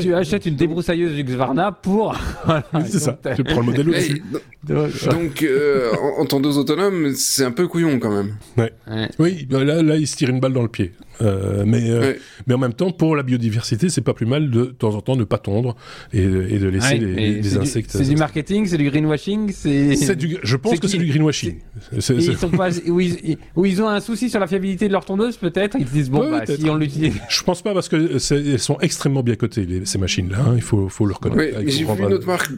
Tu 0.00 0.14
achètes 0.14 0.46
une 0.46 0.56
débroussailleuse 0.56 1.16
Xvarna 1.22 1.72
pour. 1.72 2.16
c'est 2.86 2.98
ça. 2.98 3.18
Tu 3.36 3.44
prends 3.44 3.60
le 3.60 3.66
modèle 3.66 3.88
au-dessus. 3.88 4.22
Donc, 4.64 5.42
euh, 5.42 5.92
en, 6.18 6.24
tondeuse 6.26 6.58
autonome, 6.58 7.12
c'est 7.14 7.44
un 7.44 7.52
peu 7.52 7.68
couillon 7.68 7.98
quand 7.98 8.14
même. 8.14 8.36
Ouais. 8.56 8.72
Oui, 9.18 9.46
bah 9.48 9.64
là, 9.64 9.82
là, 9.82 9.96
il 9.96 10.06
se 10.06 10.16
tire 10.16 10.28
une 10.30 10.40
balle 10.40 10.52
dans 10.52 10.62
le 10.62 10.68
pied. 10.68 10.92
Euh, 11.20 11.64
mais, 11.66 11.90
euh, 11.90 12.14
mais 12.46 12.54
en 12.54 12.58
même 12.58 12.74
temps, 12.74 12.92
pour 12.92 13.16
la 13.16 13.22
biodiversité, 13.22 13.88
c'est 13.88 14.02
pas 14.02 14.14
plus 14.14 14.26
mal 14.26 14.50
de, 14.50 14.66
de 14.66 14.70
temps 14.70 14.94
en 14.94 15.00
temps 15.00 15.16
ne 15.16 15.24
pas 15.24 15.38
tondre 15.38 15.74
et, 16.12 16.22
et 16.22 16.58
de 16.58 16.68
laisser 16.68 16.98
les, 16.98 17.56
insectes. 17.56 17.90
C'est 17.90 18.04
du 18.04 18.16
marketing, 18.16 18.66
c'est 18.66 18.78
du 18.78 18.90
greenwashing, 18.90 19.52
c'est. 19.52 19.96
Je 20.42 20.56
pense 20.56 20.78
que 20.78 20.88
c'est 20.88 20.98
du 20.98 21.06
greenwashing. 21.06 21.58
Ils 21.92 22.02
sont 22.36 22.50
pas, 22.50 22.70
où, 22.86 23.00
ils, 23.00 23.38
où, 23.56 23.64
ils, 23.64 23.82
ont 23.82 23.88
un 23.88 24.00
souci 24.00 24.30
sur 24.30 24.40
la 24.40 24.46
fiabilité 24.46 24.88
de 24.88 24.92
leur 24.92 25.04
tondeuse, 25.04 25.36
peut-être? 25.36 25.76
Ils 25.78 25.86
disent 25.86 26.10
bon, 26.10 26.30
bah, 26.30 26.44
si 26.46 26.68
on 26.68 26.76
l'utilise. 26.76 27.14
Je 27.28 27.42
pense 27.42 27.62
pas 27.62 27.74
parce 27.74 27.88
que 27.88 28.18
elles 28.34 28.58
sont 28.58 28.78
extrêmement 28.80 29.22
bien 29.22 29.36
cotées 29.36 29.66
ces 29.84 29.98
machines-là. 29.98 30.38
Hein, 30.40 30.52
il 30.56 30.62
faut, 30.62 30.88
faut 30.88 31.06
le 31.06 31.14
reconnaître. 31.14 31.58
Oui, 31.58 31.70
j'ai 31.70 31.84
vu 31.84 32.02
une 32.02 32.12
autre 32.12 32.26
marque 32.26 32.50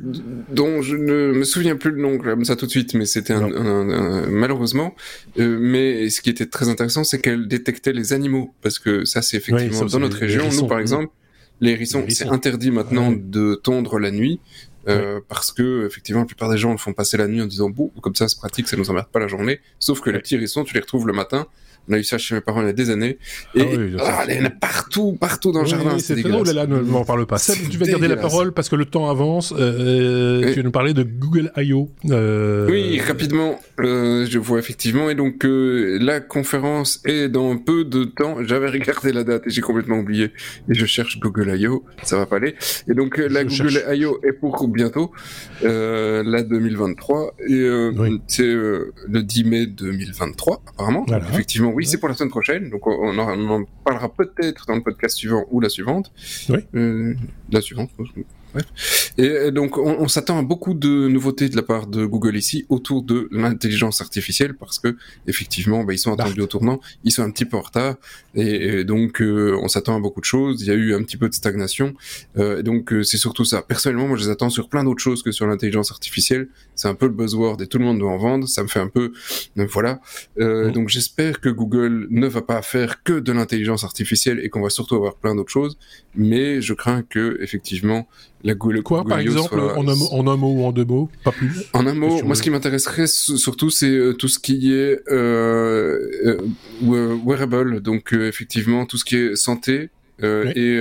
dont 0.52 0.82
je 0.82 0.96
ne 0.96 1.32
me 1.32 1.44
souviens 1.44 1.76
plus 1.76 1.90
le 1.90 2.00
nom 2.00 2.18
comme 2.18 2.44
ça 2.44 2.56
tout 2.56 2.66
de 2.66 2.70
suite, 2.70 2.94
mais 2.94 3.06
c'était 3.06 3.32
un, 3.32 4.26
malheureusement. 4.28 4.94
Euh, 5.38 5.58
mais 5.60 6.10
ce 6.10 6.20
qui 6.20 6.30
était 6.30 6.46
très 6.46 6.68
intéressant, 6.68 7.04
c'est 7.04 7.20
qu'elle 7.20 7.48
détectait 7.48 7.92
les 7.92 8.12
animaux 8.12 8.54
parce 8.62 8.78
que 8.78 9.04
ça 9.04 9.22
c'est 9.22 9.36
effectivement 9.36 9.84
dans 9.84 9.98
notre 9.98 10.18
région. 10.18 10.44
Nous 10.50 10.66
par 10.66 10.78
exemple, 10.78 11.12
les 11.60 11.72
hérissons, 11.72 12.04
c'est 12.08 12.28
interdit 12.28 12.70
maintenant 12.70 13.12
de 13.12 13.54
tondre 13.54 13.98
la 13.98 14.10
nuit. 14.10 14.40
Euh, 14.88 15.20
parce 15.28 15.52
que 15.52 15.86
effectivement 15.86 16.22
la 16.22 16.26
plupart 16.26 16.50
des 16.50 16.58
gens 16.58 16.72
le 16.72 16.78
font 16.78 16.92
passer 16.92 17.16
la 17.16 17.26
nuit 17.26 17.42
en 17.42 17.46
disant 17.46 17.70
bon 17.70 17.90
comme 18.00 18.14
ça 18.14 18.28
c'est 18.28 18.38
pratique 18.38 18.68
ça 18.68 18.76
nous 18.76 18.90
emmerde 18.90 19.08
pas 19.08 19.20
la 19.20 19.28
journée 19.28 19.60
sauf 19.78 20.00
que 20.00 20.10
les 20.10 20.18
petits 20.18 20.36
hérissons 20.36 20.64
tu 20.64 20.74
les 20.74 20.80
retrouves 20.80 21.06
le 21.06 21.12
matin 21.12 21.46
on 21.88 21.94
a 21.94 21.98
eu 21.98 22.04
ça 22.04 22.18
chez 22.18 22.34
mes 22.34 22.40
parents 22.40 22.60
il 22.60 22.66
y 22.66 22.70
a 22.70 22.72
des 22.72 22.90
années. 22.90 23.18
Et 23.54 23.62
ah 23.98 24.24
il 24.28 24.36
y 24.36 24.40
en 24.40 24.44
a 24.44 24.50
partout, 24.50 25.16
partout 25.18 25.52
dans 25.52 25.62
le 25.62 25.66
jardin. 25.66 25.98
c'est 25.98 26.14
drôle, 26.16 26.48
là, 26.50 26.66
ne 26.66 26.80
m'en 26.80 27.04
parle 27.04 27.26
pas. 27.26 27.38
tu 27.38 27.78
vas 27.78 27.86
garder 27.86 28.08
la 28.08 28.16
parole 28.16 28.52
parce 28.52 28.68
que 28.68 28.76
le 28.76 28.84
temps 28.84 29.10
avance. 29.10 29.52
Euh, 29.58 30.50
Tu 30.50 30.56
vas 30.56 30.62
nous 30.62 30.70
parler 30.70 30.94
de 30.94 31.02
Google 31.02 31.52
I.O. 31.56 31.90
Euh... 32.10 32.68
Oui, 32.70 33.00
rapidement, 33.00 33.58
euh, 33.80 34.26
je 34.28 34.38
vois 34.38 34.58
effectivement. 34.58 35.10
Et 35.10 35.14
donc, 35.14 35.44
euh, 35.44 35.98
la 36.00 36.20
conférence 36.20 37.00
est 37.04 37.28
dans 37.28 37.56
peu 37.56 37.84
de 37.84 38.04
temps. 38.04 38.36
J'avais 38.42 38.68
regardé 38.68 39.12
la 39.12 39.24
date 39.24 39.46
et 39.46 39.50
j'ai 39.50 39.60
complètement 39.60 39.98
oublié. 39.98 40.32
Et 40.68 40.74
je 40.74 40.86
cherche 40.86 41.18
Google 41.18 41.56
I.O. 41.58 41.84
Ça 42.02 42.16
va 42.16 42.26
pas 42.26 42.36
aller. 42.36 42.54
Et 42.88 42.94
donc, 42.94 43.18
euh, 43.18 43.28
la 43.28 43.44
Google 43.44 43.82
I.O. 43.90 44.20
est 44.22 44.32
pour 44.32 44.52
bientôt, 44.70 45.10
euh, 45.64 46.22
la 46.24 46.42
2023. 46.42 47.34
Et 47.48 47.90
c'est 48.26 48.42
le 48.44 49.22
10 49.22 49.44
mai 49.44 49.66
2023, 49.66 50.62
apparemment. 50.68 51.06
effectivement, 51.32 51.70
oui, 51.70 51.86
c'est 51.86 51.98
pour 51.98 52.08
la 52.08 52.14
semaine 52.14 52.30
prochaine. 52.30 52.70
Donc 52.70 52.86
on 52.86 53.18
en, 53.18 53.64
parlera 53.84 54.08
peut-être 54.08 54.66
dans 54.66 54.74
le 54.74 54.82
podcast 54.82 55.16
suivant 55.16 55.44
ou 55.50 55.60
la 55.60 55.68
suivante. 55.68 56.12
Oui. 56.48 56.58
Euh, 56.74 57.14
la 57.50 57.60
suivante. 57.60 57.90
Et 59.18 59.50
donc, 59.50 59.78
on, 59.78 60.08
s'attend 60.08 60.38
à 60.38 60.42
beaucoup 60.42 60.74
de 60.74 61.08
nouveautés 61.08 61.48
de 61.48 61.56
la 61.56 61.62
part 61.62 61.86
de 61.86 62.04
Google 62.04 62.36
ici 62.36 62.66
autour 62.68 63.02
de 63.02 63.28
l'intelligence 63.30 64.00
artificielle 64.00 64.54
parce 64.54 64.78
que 64.78 64.96
effectivement, 65.26 65.84
bah, 65.84 65.92
ils 65.92 65.98
sont 65.98 66.12
attendus 66.12 66.40
au 66.40 66.46
tournant, 66.46 66.80
ils 67.04 67.12
sont 67.12 67.22
un 67.22 67.30
petit 67.30 67.44
peu 67.44 67.56
en 67.56 67.60
retard 67.60 67.96
et, 68.34 68.84
donc 68.84 69.20
euh, 69.20 69.58
on 69.62 69.68
s'attend 69.68 69.96
à 69.96 70.00
beaucoup 70.00 70.20
de 70.20 70.24
choses. 70.24 70.62
Il 70.62 70.68
y 70.68 70.70
a 70.70 70.74
eu 70.74 70.94
un 70.94 71.02
petit 71.02 71.16
peu 71.16 71.28
de 71.28 71.34
stagnation, 71.34 71.94
euh, 72.38 72.62
donc 72.62 72.92
euh, 72.92 73.02
c'est 73.02 73.16
surtout 73.16 73.44
ça. 73.44 73.62
Personnellement, 73.62 74.08
moi, 74.08 74.16
je 74.16 74.24
les 74.24 74.30
attends 74.30 74.50
sur 74.50 74.68
plein 74.68 74.84
d'autres 74.84 75.02
choses 75.02 75.22
que 75.22 75.32
sur 75.32 75.46
l'intelligence 75.46 75.90
artificielle. 75.90 76.48
C'est 76.74 76.88
un 76.88 76.94
peu 76.94 77.06
le 77.06 77.12
buzzword 77.12 77.60
et 77.62 77.66
tout 77.66 77.78
le 77.78 77.84
monde 77.84 77.98
doit 77.98 78.10
en 78.10 78.18
vendre. 78.18 78.48
Ça 78.48 78.62
me 78.62 78.68
fait 78.68 78.80
un 78.80 78.88
peu, 78.88 79.12
voilà. 79.56 80.00
Mm. 80.38 80.70
Donc, 80.70 80.88
j'espère 80.88 81.40
que 81.40 81.48
Google 81.48 82.06
ne 82.10 82.26
va 82.26 82.42
pas 82.42 82.62
faire 82.62 83.02
que 83.02 83.18
de 83.20 83.32
l'intelligence 83.32 83.84
artificielle 83.84 84.40
et 84.42 84.48
qu'on 84.48 84.62
va 84.62 84.70
surtout 84.70 84.94
avoir 84.94 85.16
plein 85.16 85.34
d'autres 85.34 85.52
choses. 85.52 85.78
Mais 86.14 86.60
je 86.62 86.74
crains 86.74 87.02
que 87.02 87.38
effectivement 87.40 88.08
la 88.42 88.54
Quoi, 88.54 89.04
par 89.04 89.18
exemple, 89.18 89.60
en, 89.60 89.86
un, 89.86 90.36
mot 90.36 90.52
ou 90.52 90.64
en 90.64 90.72
deux 90.72 90.84
mots, 90.84 91.10
pas 91.24 91.32
plus 91.32 91.64
En 91.74 91.86
un 91.86 91.94
mot, 91.94 92.22
moi, 92.22 92.34
ce 92.34 92.42
qui 92.42 92.50
m'intéresserait 92.50 93.06
surtout, 93.06 93.70
c'est 93.70 93.90
euh, 93.90 94.14
tout 94.14 94.28
ce 94.28 94.38
qui 94.38 94.72
est 94.72 95.00
euh, 95.10 96.38
euh, 96.82 97.16
wearable, 97.24 97.80
donc 97.80 98.12
effectivement 98.12 98.86
tout 98.86 98.96
ce 98.96 99.04
qui 99.04 99.16
est 99.16 99.36
santé. 99.36 99.90
Et 100.22 100.78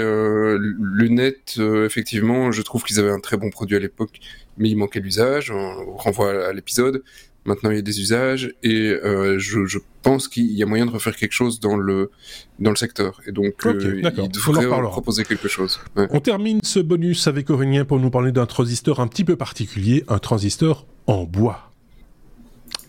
lunettes, 0.79 1.59
effectivement, 1.85 2.51
je 2.51 2.61
trouve 2.61 2.83
qu'ils 2.83 2.99
avaient 2.99 3.11
un 3.11 3.21
très 3.21 3.37
bon 3.37 3.49
produit 3.49 3.77
à 3.77 3.79
l'époque, 3.79 4.19
mais 4.57 4.69
il 4.69 4.75
manquait 4.75 4.99
l'usage. 4.99 5.51
On 5.51 5.95
renvoie 5.95 6.47
à 6.47 6.53
l'épisode. 6.53 7.03
Maintenant, 7.49 7.71
il 7.71 7.77
y 7.77 7.79
a 7.79 7.81
des 7.81 7.99
usages 7.99 8.53
et 8.61 8.89
euh, 8.89 9.39
je, 9.39 9.65
je, 9.65 9.79
pense 10.03 10.27
qu'il 10.27 10.51
y 10.51 10.61
a 10.61 10.67
moyen 10.67 10.85
de 10.85 10.91
refaire 10.91 11.15
quelque 11.15 11.33
chose 11.33 11.59
dans 11.59 11.75
le 11.75 12.11
dans 12.59 12.69
le 12.69 12.75
secteur. 12.75 13.21
Et 13.25 13.31
donc, 13.31 13.65
euh, 13.65 14.01
il 14.03 14.29
devrait 14.29 14.67
proposer 14.67 15.23
quelque 15.25 15.47
chose. 15.47 15.79
On 15.95 16.19
termine 16.19 16.59
ce 16.63 16.79
bonus 16.79 17.25
avec 17.25 17.49
Aurélien 17.49 17.85
pour 17.85 17.99
nous 17.99 18.11
parler 18.11 18.31
d'un 18.31 18.45
transistor 18.45 18.99
un 18.99 19.07
petit 19.07 19.23
peu 19.23 19.35
particulier, 19.35 20.03
un 20.07 20.19
transistor 20.19 20.85
en 21.07 21.23
bois. 21.23 21.71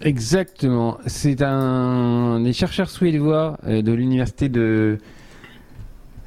Exactement. 0.02 0.99
C'est 1.07 1.40
un 1.43 2.40
des 2.40 2.52
chercheurs 2.52 2.90
suédois 2.90 3.59
euh, 3.67 3.81
de 3.81 3.93
l'université 3.93 4.50
de 4.50 4.99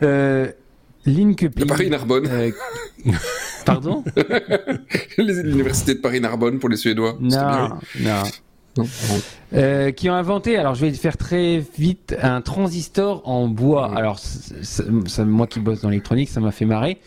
euh, 0.01 0.51
Linköping. 1.05 1.63
De 1.63 1.67
Paris-Narbonne. 1.67 2.27
Euh, 2.27 2.51
pardon? 3.65 4.03
L'université 5.17 5.95
de 5.95 5.99
Paris-Narbonne 5.99 6.59
pour 6.59 6.69
les 6.69 6.77
Suédois. 6.77 7.17
Non, 7.19 7.69
non. 7.99 8.23
Euh, 9.53 9.91
qui 9.91 10.09
ont 10.09 10.15
inventé, 10.15 10.57
alors 10.57 10.73
je 10.73 10.85
vais 10.85 10.91
faire 10.93 11.15
très 11.15 11.63
vite, 11.77 12.15
un 12.21 12.41
transistor 12.41 13.21
en 13.25 13.47
bois. 13.47 13.95
Alors, 13.95 14.19
moi 15.19 15.45
qui 15.45 15.59
bosse 15.59 15.81
dans 15.81 15.89
l'électronique, 15.89 16.29
ça 16.29 16.39
m'a 16.39 16.51
fait 16.51 16.65
marrer. 16.65 16.97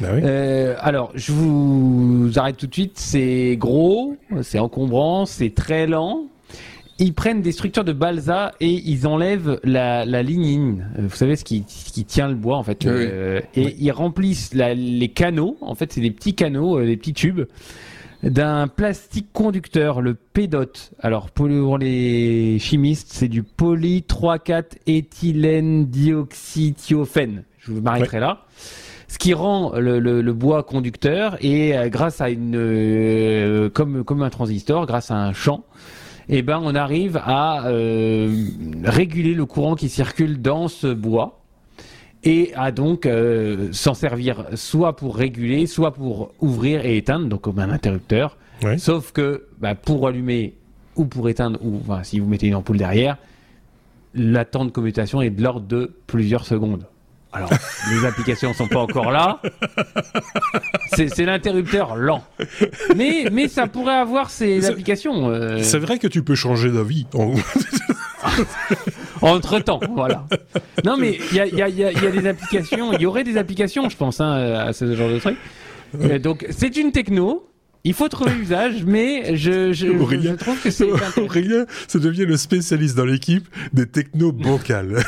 Bah 0.00 0.08
oui. 0.14 0.20
euh, 0.22 0.74
alors, 0.80 1.12
je 1.14 1.32
vous 1.32 2.30
arrête 2.36 2.58
tout 2.58 2.66
de 2.66 2.74
suite. 2.74 2.98
C'est 2.98 3.56
gros, 3.58 4.16
c'est 4.42 4.58
encombrant, 4.58 5.24
c'est 5.24 5.54
très 5.54 5.86
lent 5.86 6.26
ils 6.98 7.14
prennent 7.14 7.42
des 7.42 7.52
structures 7.52 7.84
de 7.84 7.92
balsa 7.92 8.52
et 8.60 8.70
ils 8.70 9.06
enlèvent 9.06 9.58
la, 9.64 10.04
la 10.04 10.22
lignine. 10.22 10.90
Euh, 10.98 11.02
vous 11.08 11.16
savez 11.16 11.36
ce 11.36 11.44
qui, 11.44 11.64
qui 11.64 12.04
tient 12.04 12.28
le 12.28 12.34
bois 12.34 12.56
en 12.56 12.62
fait. 12.62 12.86
Euh, 12.86 13.40
et 13.54 13.74
ils 13.78 13.90
remplissent 13.90 14.54
la, 14.54 14.74
les 14.74 15.08
canaux. 15.08 15.56
En 15.60 15.74
fait, 15.74 15.92
c'est 15.92 16.00
des 16.00 16.10
petits 16.10 16.34
canaux, 16.34 16.78
euh, 16.78 16.86
des 16.86 16.96
petits 16.96 17.14
tubes 17.14 17.42
d'un 18.22 18.68
plastique 18.68 19.26
conducteur, 19.34 20.00
le 20.00 20.14
PEDOT. 20.14 20.72
Alors 21.00 21.30
pour 21.30 21.76
les 21.76 22.58
chimistes, 22.58 23.08
c'est 23.10 23.28
du 23.28 23.42
poly 23.42 24.04
3,4 24.08 24.64
éthylène 24.86 25.86
dioxythiophène. 25.86 27.42
Je 27.58 27.72
vous 27.72 27.82
m'arrêterai 27.82 28.20
là. 28.20 28.46
Ce 29.08 29.18
qui 29.18 29.34
rend 29.34 29.72
le, 29.78 29.98
le, 29.98 30.22
le, 30.22 30.32
bois 30.32 30.62
conducteur 30.62 31.36
et 31.44 31.74
grâce 31.86 32.20
à 32.22 32.30
une 32.30 33.70
comme 33.74 34.02
comme 34.04 34.22
un 34.22 34.30
transistor, 34.30 34.86
grâce 34.86 35.10
à 35.10 35.16
un 35.16 35.32
champ, 35.34 35.64
eh 36.28 36.42
ben 36.42 36.60
on 36.62 36.74
arrive 36.74 37.20
à 37.22 37.66
euh, 37.66 38.34
réguler 38.84 39.34
le 39.34 39.46
courant 39.46 39.74
qui 39.74 39.88
circule 39.88 40.40
dans 40.40 40.68
ce 40.68 40.86
bois 40.86 41.40
et 42.24 42.52
à 42.54 42.72
donc 42.72 43.06
euh, 43.06 43.68
s'en 43.72 43.94
servir 43.94 44.46
soit 44.54 44.96
pour 44.96 45.16
réguler, 45.16 45.66
soit 45.66 45.92
pour 45.92 46.32
ouvrir 46.40 46.84
et 46.86 46.96
éteindre, 46.96 47.28
donc 47.28 47.42
comme 47.42 47.58
un 47.58 47.70
interrupteur. 47.70 48.36
Sauf 48.78 49.12
que 49.12 49.46
bah, 49.58 49.74
pour 49.74 50.08
allumer 50.08 50.54
ou 50.96 51.04
pour 51.04 51.28
éteindre, 51.28 51.58
ou 51.62 51.80
enfin, 51.80 52.02
si 52.02 52.18
vous 52.18 52.26
mettez 52.26 52.46
une 52.46 52.54
ampoule 52.54 52.78
derrière, 52.78 53.18
la 54.14 54.44
temps 54.44 54.64
de 54.64 54.70
commutation 54.70 55.20
est 55.20 55.30
de 55.30 55.42
l'ordre 55.42 55.66
de 55.66 55.94
plusieurs 56.06 56.46
secondes. 56.46 56.86
Alors, 57.34 57.50
les 57.90 58.06
applications 58.06 58.54
sont 58.54 58.68
pas 58.68 58.80
encore 58.80 59.10
là. 59.10 59.40
C'est 60.92 61.24
l'interrupteur 61.24 61.96
lent. 61.96 62.24
Mais, 62.96 63.26
mais 63.32 63.48
ça 63.48 63.66
pourrait 63.66 63.96
avoir 63.96 64.30
ses 64.30 64.66
applications. 64.66 65.28
Euh. 65.30 65.58
C'est 65.62 65.78
vrai 65.78 65.98
que 65.98 66.06
tu 66.06 66.22
peux 66.22 66.34
changer 66.34 66.70
d'avis. 66.70 67.06
En... 67.14 67.34
Entre 69.20 69.58
temps, 69.60 69.80
voilà. 69.94 70.26
Non, 70.84 70.96
mais 70.96 71.18
il 71.30 71.36
y 71.36 71.40
a, 71.40 71.46
y, 71.46 71.62
a, 71.62 71.68
y 71.68 71.84
a, 71.84 72.10
des 72.10 72.26
applications, 72.26 72.92
il 72.92 73.00
y 73.00 73.06
aurait 73.06 73.24
des 73.24 73.36
applications, 73.36 73.88
je 73.88 73.96
pense, 73.96 74.20
hein, 74.20 74.32
à 74.32 74.72
ce 74.72 74.94
genre 74.94 75.10
de 75.10 75.18
truc. 75.18 75.36
Euh, 76.00 76.18
donc, 76.18 76.46
c'est 76.50 76.76
une 76.76 76.92
techno. 76.92 77.48
Il 77.86 77.92
faut 77.92 78.08
trouver 78.08 78.32
l'usage, 78.32 78.84
mais 78.86 79.36
je, 79.36 79.72
je, 79.74 79.86
je, 79.86 80.34
trouve 80.36 80.58
que 80.60 80.70
c'est. 80.70 80.88
Aurélien, 81.20 81.66
ça 81.86 81.98
devient 81.98 82.24
le 82.24 82.38
spécialiste 82.38 82.96
dans 82.96 83.04
l'équipe 83.04 83.46
des 83.74 83.86
techno 83.86 84.32
bancales. 84.32 85.04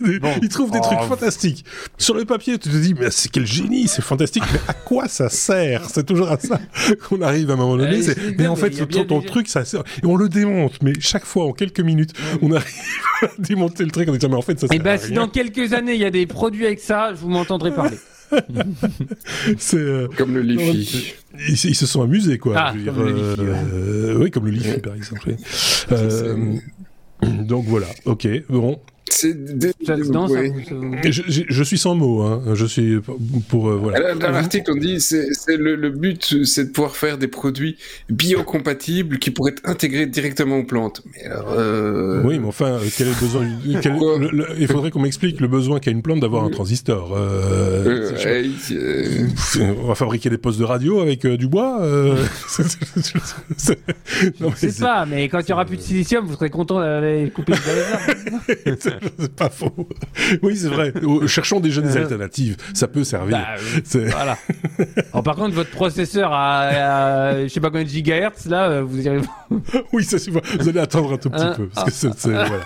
Il 0.00 0.48
trouve 0.48 0.70
des 0.70 0.80
trucs 0.80 0.98
oh. 1.02 1.06
fantastiques. 1.06 1.64
Sur 1.98 2.14
le 2.14 2.24
papier, 2.24 2.58
tu 2.58 2.68
te 2.68 2.76
dis, 2.76 2.94
mais 2.94 3.10
c'est 3.10 3.30
quel 3.30 3.46
génie, 3.46 3.88
c'est 3.88 4.02
fantastique, 4.02 4.42
mais 4.52 4.60
à 4.68 4.72
quoi 4.72 5.08
ça 5.08 5.28
sert? 5.28 5.88
C'est 5.90 6.04
toujours 6.04 6.30
à 6.30 6.38
ça 6.38 6.60
qu'on 7.08 7.20
arrive 7.22 7.50
à 7.50 7.54
un 7.54 7.56
moment 7.56 7.76
donné. 7.76 8.00
mais 8.38 8.46
en 8.46 8.56
fait, 8.56 8.70
ton, 8.70 9.04
ton 9.04 9.20
truc, 9.20 9.48
ça 9.48 9.64
sert. 9.64 9.82
Et 10.02 10.06
on 10.06 10.16
le 10.16 10.28
démonte, 10.28 10.82
mais 10.82 10.92
chaque 11.00 11.24
fois, 11.24 11.44
en 11.44 11.52
quelques 11.52 11.80
minutes, 11.80 12.12
on 12.42 12.52
arrive 12.52 12.66
à 13.22 13.28
démonter 13.38 13.84
le 13.84 13.90
truc 13.90 14.08
en 14.08 14.12
disant, 14.12 14.28
mais 14.28 14.36
en 14.36 14.42
fait, 14.42 14.58
ça 14.58 14.68
sert. 14.68 14.76
Et 14.76 14.82
bah, 14.82 14.98
si 14.98 15.12
dans 15.12 15.28
quelques 15.28 15.72
années, 15.72 15.94
il 15.94 16.00
y 16.00 16.04
a 16.04 16.10
des 16.10 16.26
produits 16.26 16.66
avec 16.66 16.80
ça, 16.80 17.10
je 17.14 17.20
vous 17.20 17.28
m'entendrai 17.28 17.72
parler. 17.72 17.96
c'est 19.58 19.76
euh, 19.76 20.08
comme 20.16 20.34
le 20.34 20.42
Lifi. 20.42 21.14
Ils, 21.48 21.56
se 21.56 21.86
sont 21.86 22.02
amusés 22.02 22.38
quoi. 22.38 22.54
Ah, 22.56 22.72
comme 22.72 23.04
le 23.04 23.12
Lifi, 23.12 23.40
euh, 23.40 24.18
oui, 24.18 24.30
comme 24.30 24.46
le 24.46 24.52
Lifi 24.52 24.78
par 24.78 24.94
exemple. 24.94 25.34
Euh, 25.92 26.54
donc 27.22 27.66
voilà, 27.66 27.86
ok, 28.04 28.28
bon, 28.48 28.80
c'est 29.12 29.36
je, 31.04 31.62
suis 31.62 31.78
sans 31.78 31.94
mots. 31.94 32.22
Hein. 32.22 32.42
Je 32.54 32.66
suis 32.66 32.98
pour 33.48 33.68
euh, 33.68 33.76
voilà. 33.76 34.14
Dans 34.14 34.30
l'article, 34.30 34.72
on 34.72 34.76
dit 34.76 35.00
c'est 35.00 35.28
le, 35.48 35.76
le, 35.76 35.90
but, 35.90 36.44
c'est 36.44 36.66
de 36.66 36.70
pouvoir 36.70 36.96
faire 36.96 37.18
des 37.18 37.28
produits 37.28 37.76
biocompatibles 38.08 39.18
qui 39.18 39.30
pourraient 39.30 39.52
être 39.52 39.68
intégrés 39.68 40.06
directement 40.06 40.58
aux 40.58 40.64
plantes. 40.64 41.02
Mais 41.12 41.24
alors, 41.24 41.52
euh... 41.56 42.22
Oui, 42.24 42.38
mais 42.38 42.46
enfin, 42.46 42.78
quel 42.96 43.08
est 43.08 43.10
le 43.10 43.20
besoin 43.20 43.46
Il 44.58 44.66
faudrait 44.66 44.90
qu'on 44.90 45.00
m'explique 45.00 45.40
le 45.40 45.48
besoin 45.48 45.80
qu'a 45.80 45.90
une 45.90 46.02
plante 46.02 46.20
d'avoir 46.20 46.44
un 46.44 46.50
transistor. 46.50 47.16
Euh... 47.16 48.10
euh 48.72 49.26
on 49.60 49.86
va 49.86 49.94
fabriquer 49.94 50.30
des 50.30 50.38
postes 50.38 50.58
de 50.58 50.64
radio 50.64 51.00
avec 51.00 51.24
euh, 51.24 51.36
du 51.36 51.48
bois. 51.48 51.80
c'est 53.56 54.80
pas, 54.80 55.06
mais 55.06 55.28
quand 55.28 55.40
il 55.40 55.48
y 55.48 55.52
aura 55.52 55.64
plus 55.64 55.76
de 55.76 55.82
silicium, 55.82 56.26
vous 56.26 56.34
serez 56.34 56.50
content 56.50 56.80
d'aller 56.80 57.30
couper 57.30 57.52
les 57.52 58.76
c'est 59.18 59.34
pas 59.34 59.50
faux. 59.50 59.70
Oui, 60.42 60.56
c'est 60.56 60.68
vrai. 60.68 60.92
Cherchons 61.26 61.60
déjà 61.60 61.80
des 61.80 61.96
alternatives. 61.96 62.56
Ça 62.74 62.88
peut 62.88 63.04
servir. 63.04 63.38
Bah, 63.38 63.46
voilà. 64.10 64.38
Alors, 65.12 65.22
par 65.24 65.36
contre, 65.36 65.54
votre 65.54 65.70
processeur 65.70 66.30
à, 66.32 67.42
je 67.42 67.48
sais 67.48 67.60
pas 67.60 67.68
combien 67.68 67.84
de 67.84 67.88
gigahertz, 67.88 68.46
là, 68.46 68.80
vous 68.82 69.00
irez... 69.00 69.20
oui, 69.92 70.04
ça, 70.04 70.18
vous 70.28 70.68
allez 70.68 70.78
attendre 70.78 71.12
un 71.12 71.16
tout 71.16 71.30
petit 71.30 71.56
peu. 71.56 71.68
Parce 71.74 71.90
que 71.90 72.08
c'est, 72.16 72.30
voilà. 72.30 72.60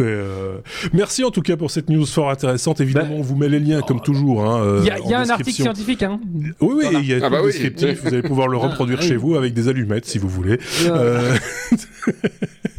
euh... 0.00 0.58
Merci 0.92 1.24
en 1.24 1.30
tout 1.30 1.42
cas 1.42 1.56
pour 1.56 1.70
cette 1.70 1.88
news 1.90 2.06
fort 2.06 2.30
intéressante. 2.30 2.80
Évidemment, 2.80 3.16
on 3.16 3.22
vous 3.22 3.36
met 3.36 3.48
les 3.48 3.60
liens 3.60 3.80
comme 3.80 4.00
toujours. 4.00 4.44
Hein, 4.44 4.78
il 4.80 4.86
y 4.86 4.90
a, 4.90 4.98
y 4.98 5.14
a 5.14 5.20
un 5.20 5.30
article 5.30 5.62
scientifique. 5.62 6.02
Hein. 6.02 6.20
Oui, 6.60 6.74
oui, 6.76 6.86
il 7.00 7.06
y 7.06 7.14
a 7.14 7.20
ah 7.22 7.30
bah 7.30 7.42
descriptif. 7.42 8.02
Vous 8.02 8.08
allez 8.08 8.22
pouvoir 8.22 8.48
le 8.48 8.56
reproduire 8.56 8.98
ah, 9.00 9.06
chez 9.06 9.16
vous 9.16 9.34
avec 9.34 9.54
des 9.54 9.68
allumettes 9.68 10.06
si 10.06 10.18
vous 10.18 10.28
voulez. 10.28 10.58
Euh... 10.86 11.36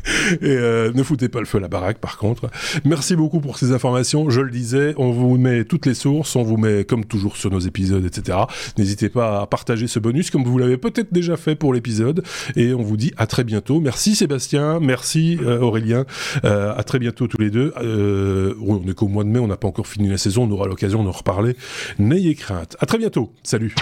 Et 0.41 0.49
euh, 0.49 0.91
ne 0.93 1.03
foutez 1.03 1.29
pas 1.29 1.39
le 1.39 1.45
feu 1.45 1.57
à 1.57 1.61
la 1.61 1.67
baraque, 1.67 1.99
par 1.99 2.17
contre. 2.17 2.49
Merci 2.85 3.15
beaucoup 3.15 3.39
pour 3.39 3.57
ces 3.57 3.71
informations. 3.71 4.29
Je 4.29 4.41
le 4.41 4.51
disais, 4.51 4.93
on 4.97 5.11
vous 5.11 5.37
met 5.37 5.65
toutes 5.65 5.85
les 5.85 5.93
sources, 5.93 6.35
on 6.35 6.43
vous 6.43 6.57
met 6.57 6.83
comme 6.83 7.05
toujours 7.05 7.37
sur 7.37 7.49
nos 7.51 7.59
épisodes, 7.59 8.05
etc. 8.05 8.37
N'hésitez 8.77 9.09
pas 9.09 9.41
à 9.41 9.47
partager 9.47 9.87
ce 9.87 9.99
bonus 9.99 10.29
comme 10.29 10.43
vous 10.43 10.57
l'avez 10.57 10.77
peut-être 10.77 11.13
déjà 11.13 11.37
fait 11.37 11.55
pour 11.55 11.73
l'épisode. 11.73 12.23
Et 12.55 12.73
on 12.73 12.81
vous 12.81 12.97
dit 12.97 13.13
à 13.17 13.27
très 13.27 13.43
bientôt. 13.43 13.79
Merci 13.79 14.15
Sébastien, 14.15 14.79
merci 14.79 15.39
euh, 15.41 15.59
Aurélien. 15.59 16.05
Euh, 16.45 16.73
à 16.75 16.83
très 16.83 16.99
bientôt 16.99 17.27
tous 17.27 17.39
les 17.39 17.49
deux. 17.49 17.73
Euh, 17.81 18.53
on 18.65 18.85
est 18.87 18.93
qu'au 18.93 19.07
mois 19.07 19.23
de 19.23 19.29
mai, 19.29 19.39
on 19.39 19.47
n'a 19.47 19.57
pas 19.57 19.67
encore 19.67 19.87
fini 19.87 20.09
la 20.09 20.17
saison, 20.17 20.43
on 20.43 20.51
aura 20.51 20.67
l'occasion 20.67 21.03
d'en 21.03 21.11
reparler. 21.11 21.55
N'ayez 21.99 22.35
crainte. 22.35 22.75
À 22.79 22.85
très 22.85 22.97
bientôt. 22.97 23.31
Salut. 23.43 23.75